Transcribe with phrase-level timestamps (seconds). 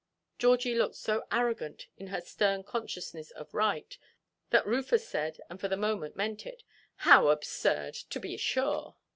[0.39, 3.99] Georgie looked so arrogant in her stern consciousness of right,
[4.49, 6.63] that Rufus said, and for the moment meant it,
[7.05, 8.95] "How absurd, to be sure!"